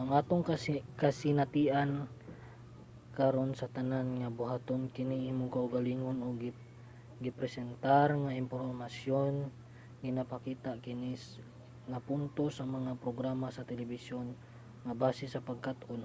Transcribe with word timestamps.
ang 0.00 0.08
atong 0.20 0.42
kasinatian 1.02 1.90
karon 3.18 3.50
sa 3.58 3.70
tanan 3.76 4.08
nga 4.20 4.28
buhaton-kini-sa 4.38 5.28
imong 5.30 5.50
kaugalingon 5.56 6.18
ug 6.28 6.34
gipresentar 7.24 8.08
nga 8.22 8.36
impormasyon 8.42 9.34
ginapakita 10.02 10.70
kini 10.84 11.12
nga 11.90 11.98
punto 12.08 12.44
sa 12.56 12.64
mga 12.76 12.92
programa 13.04 13.46
sa 13.52 13.66
telebisyon 13.70 14.26
nga 14.84 14.94
base 15.02 15.24
sa 15.30 15.44
pagkat-on 15.48 16.02